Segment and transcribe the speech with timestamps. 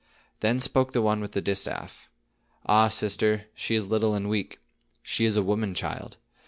[0.39, 2.09] Then spoke the one with the distaff:
[2.65, 4.57] "Ah, sister, she is little and weak.
[5.03, 6.17] She is a woman child.